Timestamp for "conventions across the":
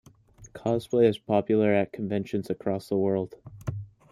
1.93-2.97